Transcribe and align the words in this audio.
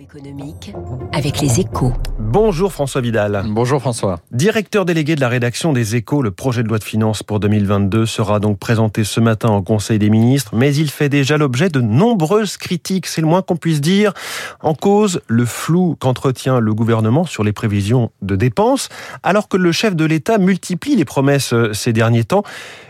économique 0.00 0.72
avec 1.12 1.40
les 1.40 1.60
échos. 1.60 1.92
Bonjour 2.18 2.72
François 2.72 3.00
Vidal. 3.00 3.44
Bonjour 3.48 3.80
François. 3.80 4.18
Directeur 4.32 4.84
délégué 4.84 5.14
de 5.14 5.20
la 5.20 5.28
rédaction 5.28 5.72
des 5.72 5.94
échos, 5.94 6.22
le 6.22 6.30
projet 6.30 6.62
de 6.62 6.68
loi 6.68 6.78
de 6.78 6.84
finances 6.84 7.22
pour 7.22 7.38
2022 7.38 8.06
sera 8.06 8.40
donc 8.40 8.58
présenté 8.58 9.04
ce 9.04 9.20
matin 9.20 9.50
au 9.52 9.62
Conseil 9.62 9.98
des 9.98 10.10
ministres, 10.10 10.54
mais 10.54 10.74
il 10.74 10.90
fait 10.90 11.08
déjà 11.08 11.36
l'objet 11.36 11.68
de 11.68 11.80
nombreuses 11.80 12.56
critiques, 12.56 13.06
c'est 13.06 13.20
le 13.20 13.26
moins 13.26 13.42
qu'on 13.42 13.56
puisse 13.56 13.80
dire. 13.80 14.14
En 14.60 14.74
cause, 14.74 15.20
le 15.26 15.44
flou 15.44 15.96
qu'entretient 16.00 16.60
le 16.60 16.74
gouvernement 16.74 17.24
sur 17.24 17.44
les 17.44 17.52
prévisions 17.52 18.10
de 18.22 18.36
dépenses, 18.36 18.88
alors 19.22 19.48
que 19.48 19.56
le 19.56 19.70
chef 19.72 19.94
de 19.94 20.04
l'État 20.04 20.38
multiplie 20.38 20.96
les 20.96 21.04
promesses 21.04 21.52
euh, 21.52 21.72
ces 21.74 21.92
derniers 21.92 22.24
temps. 22.24 22.42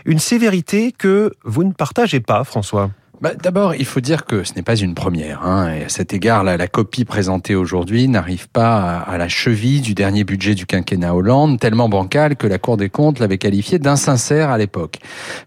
Une 0.05 0.19
sévérité 0.19 0.93
que 0.93 1.33
vous 1.43 1.63
ne 1.63 1.73
partagez 1.73 2.21
pas, 2.21 2.43
François. 2.43 2.89
Bah, 3.21 3.33
D'abord, 3.41 3.75
il 3.75 3.85
faut 3.85 3.99
dire 3.99 4.25
que 4.25 4.43
ce 4.43 4.53
n'est 4.55 4.61
pas 4.61 4.75
une 4.75 4.95
première. 4.95 5.43
Hein, 5.45 5.73
et 5.73 5.85
à 5.85 5.89
cet 5.89 6.13
égard, 6.13 6.43
la, 6.43 6.67
copie 6.67 7.05
présentée 7.05 7.55
aujourd'hui 7.55 8.07
n'arrive 8.07 8.49
pas 8.49 8.77
à, 8.77 8.99
à, 8.99 9.17
la 9.17 9.27
cheville 9.27 9.81
du 9.81 9.93
dernier 9.93 10.23
budget 10.23 10.55
du 10.55 10.65
quinquennat 10.65 11.13
Hollande, 11.13 11.59
tellement 11.59 11.89
bancal 11.89 12.35
que 12.35 12.47
la 12.47 12.57
Cour 12.57 12.77
des 12.77 12.89
comptes 12.89 13.19
l'avait 13.19 13.37
qualifié 13.37 13.79
d'insincère 13.79 14.49
à 14.49 14.57
l'époque. 14.57 14.97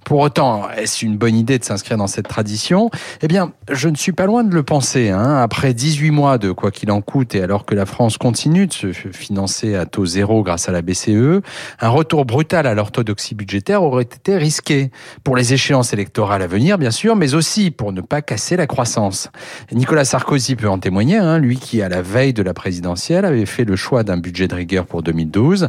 Pour 0.04 0.20
autant, 0.20 0.70
est-ce 0.70 1.04
une 1.04 1.16
bonne 1.16 1.34
idée 1.34 1.58
de 1.58 1.64
s'inscrire 1.64 1.96
dans 1.96 2.06
cette 2.06 2.28
tradition? 2.28 2.90
Eh 3.22 3.28
bien, 3.28 3.52
je 3.70 3.88
ne 3.88 3.96
suis 3.96 4.12
pas 4.12 4.26
loin 4.26 4.44
de 4.44 4.54
le 4.54 4.62
penser. 4.62 5.10
Hein. 5.10 5.36
Après 5.36 5.74
18 5.74 6.10
mois 6.10 6.38
de 6.38 6.52
quoi 6.52 6.70
qu'il 6.70 6.90
en 6.90 7.00
coûte, 7.00 7.34
et 7.34 7.42
alors 7.42 7.64
que 7.64 7.74
la 7.74 7.86
France 7.86 8.18
continue 8.18 8.66
de 8.66 8.72
se 8.72 8.92
financer 8.92 9.74
à 9.74 9.86
taux 9.86 10.06
zéro 10.06 10.42
grâce 10.42 10.68
à 10.68 10.72
la 10.72 10.82
BCE, 10.82 11.42
un 11.80 11.88
retour 11.88 12.24
brutal 12.24 12.66
à 12.66 12.74
l'orthodoxie 12.74 13.34
budgétaire 13.34 13.82
aurait 13.82 14.04
été 14.04 14.36
risqué 14.36 14.90
pour 15.24 15.36
les 15.36 15.52
échéances 15.52 15.92
électorales 15.92 16.42
à 16.42 16.46
venir, 16.46 16.78
bien 16.78 16.90
sûr, 16.90 17.16
mais 17.16 17.34
aussi 17.34 17.57
pour 17.70 17.92
ne 17.92 18.00
pas 18.00 18.22
casser 18.22 18.56
la 18.56 18.66
croissance. 18.66 19.30
Nicolas 19.72 20.04
Sarkozy 20.04 20.56
peut 20.56 20.68
en 20.68 20.78
témoigner, 20.78 21.16
hein, 21.16 21.38
lui 21.38 21.58
qui, 21.58 21.82
à 21.82 21.88
la 21.88 22.02
veille 22.02 22.32
de 22.32 22.42
la 22.42 22.54
présidentielle, 22.54 23.24
avait 23.24 23.46
fait 23.46 23.64
le 23.64 23.76
choix 23.76 24.04
d'un 24.04 24.16
budget 24.16 24.48
de 24.48 24.54
rigueur 24.54 24.86
pour 24.86 25.02
2012. 25.02 25.68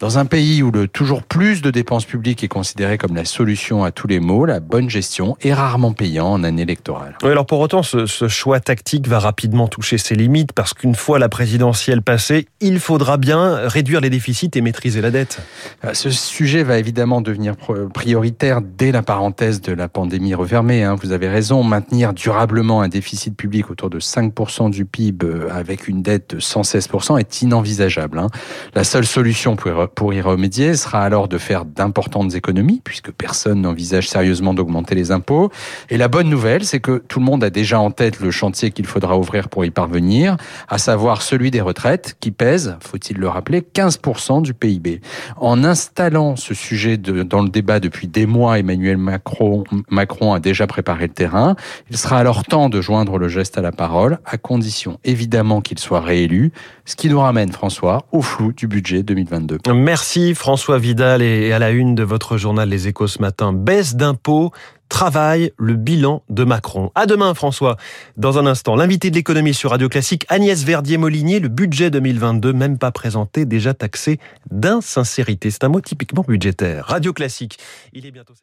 Dans 0.00 0.16
un 0.16 0.24
pays 0.24 0.62
où 0.62 0.70
le 0.70 0.88
toujours 0.88 1.22
plus 1.22 1.60
de 1.60 1.70
dépenses 1.70 2.06
publiques 2.06 2.42
est 2.42 2.48
considéré 2.48 2.96
comme 2.96 3.14
la 3.14 3.26
solution 3.26 3.84
à 3.84 3.90
tous 3.90 4.06
les 4.06 4.18
maux, 4.18 4.46
la 4.46 4.58
bonne 4.58 4.88
gestion 4.88 5.36
est 5.42 5.52
rarement 5.52 5.92
payant 5.92 6.28
en 6.28 6.42
année 6.42 6.62
électorale. 6.62 7.18
Oui, 7.22 7.28
alors 7.28 7.44
pour 7.44 7.60
autant, 7.60 7.82
ce, 7.82 8.06
ce, 8.06 8.26
choix 8.26 8.60
tactique 8.60 9.06
va 9.06 9.18
rapidement 9.18 9.68
toucher 9.68 9.98
ses 9.98 10.14
limites 10.14 10.54
parce 10.54 10.72
qu'une 10.72 10.94
fois 10.94 11.18
la 11.18 11.28
présidentielle 11.28 12.00
passée, 12.00 12.46
il 12.60 12.80
faudra 12.80 13.18
bien 13.18 13.68
réduire 13.68 14.00
les 14.00 14.08
déficits 14.08 14.50
et 14.54 14.62
maîtriser 14.62 15.02
la 15.02 15.10
dette. 15.10 15.42
Euh, 15.84 15.92
ce 15.92 16.08
sujet 16.08 16.62
va 16.62 16.78
évidemment 16.78 17.20
devenir 17.20 17.56
prioritaire 17.92 18.62
dès 18.62 18.92
la 18.92 19.02
parenthèse 19.02 19.60
de 19.60 19.74
la 19.74 19.88
pandémie 19.88 20.32
refermée. 20.32 20.82
Hein. 20.82 20.96
Vous 20.98 21.12
avez 21.12 21.28
raison, 21.28 21.62
maintenir 21.62 22.14
durablement 22.14 22.80
un 22.80 22.88
déficit 22.88 23.36
public 23.36 23.70
autour 23.70 23.90
de 23.90 24.00
5% 24.00 24.70
du 24.70 24.86
PIB 24.86 25.26
euh, 25.26 25.48
avec 25.52 25.88
une 25.88 26.00
dette 26.00 26.36
de 26.36 26.40
116% 26.40 27.20
est 27.20 27.42
inenvisageable. 27.42 28.18
Hein. 28.18 28.28
La 28.74 28.84
seule 28.84 29.04
solution 29.04 29.56
pour 29.56 29.89
pour 29.94 30.14
y 30.14 30.20
remédier 30.20 30.74
sera 30.74 31.02
alors 31.02 31.28
de 31.28 31.38
faire 31.38 31.64
d'importantes 31.64 32.34
économies, 32.34 32.80
puisque 32.82 33.10
personne 33.10 33.62
n'envisage 33.62 34.08
sérieusement 34.08 34.54
d'augmenter 34.54 34.94
les 34.94 35.12
impôts. 35.12 35.50
Et 35.88 35.96
la 35.96 36.08
bonne 36.08 36.28
nouvelle, 36.28 36.64
c'est 36.64 36.80
que 36.80 37.02
tout 37.08 37.18
le 37.18 37.24
monde 37.24 37.44
a 37.44 37.50
déjà 37.50 37.80
en 37.80 37.90
tête 37.90 38.20
le 38.20 38.30
chantier 38.30 38.70
qu'il 38.70 38.86
faudra 38.86 39.18
ouvrir 39.18 39.48
pour 39.48 39.64
y 39.64 39.70
parvenir, 39.70 40.36
à 40.68 40.78
savoir 40.78 41.22
celui 41.22 41.50
des 41.50 41.60
retraites, 41.60 42.16
qui 42.20 42.30
pèse, 42.30 42.76
faut-il 42.80 43.18
le 43.18 43.28
rappeler, 43.28 43.60
15% 43.60 44.42
du 44.42 44.54
PIB. 44.54 45.00
En 45.36 45.64
installant 45.64 46.36
ce 46.36 46.54
sujet 46.54 46.96
dans 46.96 47.42
le 47.42 47.48
débat 47.48 47.80
depuis 47.80 48.08
des 48.08 48.26
mois, 48.26 48.58
Emmanuel 48.58 48.96
Macron 48.96 50.32
a 50.32 50.40
déjà 50.40 50.66
préparé 50.66 51.06
le 51.06 51.12
terrain. 51.12 51.56
Il 51.90 51.96
sera 51.96 52.18
alors 52.18 52.44
temps 52.44 52.68
de 52.68 52.80
joindre 52.80 53.18
le 53.18 53.28
geste 53.28 53.58
à 53.58 53.62
la 53.62 53.72
parole, 53.72 54.18
à 54.24 54.36
condition 54.36 54.98
évidemment 55.04 55.60
qu'il 55.60 55.78
soit 55.78 56.00
réélu, 56.00 56.52
ce 56.84 56.96
qui 56.96 57.08
nous 57.08 57.20
ramène, 57.20 57.52
François, 57.52 58.06
au 58.12 58.22
flou 58.22 58.52
du 58.52 58.66
budget 58.66 59.02
2022. 59.02 59.58
Merci 59.82 60.34
François 60.34 60.78
Vidal 60.78 61.22
et 61.22 61.52
à 61.52 61.58
la 61.58 61.70
une 61.70 61.94
de 61.94 62.02
votre 62.02 62.36
journal 62.36 62.68
Les 62.68 62.86
Échos 62.86 63.06
ce 63.06 63.18
matin. 63.18 63.54
Baisse 63.54 63.96
d'impôts, 63.96 64.52
travail, 64.90 65.54
le 65.56 65.74
bilan 65.74 66.22
de 66.28 66.44
Macron. 66.44 66.92
À 66.94 67.06
demain 67.06 67.32
François. 67.32 67.78
Dans 68.18 68.38
un 68.38 68.44
instant, 68.44 68.76
l'invité 68.76 69.08
de 69.08 69.14
l'économie 69.14 69.54
sur 69.54 69.70
Radio 69.70 69.88
Classique, 69.88 70.26
Agnès 70.28 70.62
Verdier-Molinier, 70.64 71.40
le 71.40 71.48
budget 71.48 71.90
2022 71.90 72.52
même 72.52 72.76
pas 72.76 72.92
présenté, 72.92 73.46
déjà 73.46 73.72
taxé 73.72 74.20
d'insincérité. 74.50 75.50
C'est 75.50 75.64
un 75.64 75.70
mot 75.70 75.80
typiquement 75.80 76.26
budgétaire. 76.28 76.84
Radio 76.84 77.14
Classique. 77.14 77.56
Il 77.94 78.04
est 78.04 78.10
bientôt 78.10 78.34